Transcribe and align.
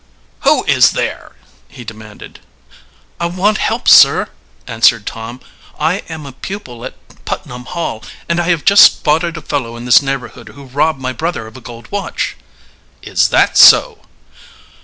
"Who 0.39 0.63
is 0.63 0.93
there?" 0.93 1.33
he 1.67 1.83
demanded. 1.83 2.39
"I 3.19 3.27
want 3.27 3.59
help, 3.59 3.87
sir," 3.87 4.29
answered 4.65 5.05
Tom. 5.05 5.41
"I 5.79 5.97
am 6.09 6.25
a 6.25 6.31
pupil 6.31 6.83
at 6.85 6.95
Putnam 7.25 7.65
Hall, 7.65 8.01
and 8.27 8.39
I 8.39 8.49
have 8.49 8.65
just 8.65 8.81
spotted 8.83 9.37
a 9.37 9.43
fellow 9.43 9.75
in 9.77 9.85
this 9.85 10.01
neighborhood 10.01 10.49
who 10.55 10.63
robbed 10.63 10.99
my 10.99 11.13
brother 11.13 11.45
of 11.45 11.55
a 11.55 11.61
gold 11.61 11.87
watch." 11.91 12.35
"Is 13.03 13.29
that 13.29 13.59
so!" 13.59 13.99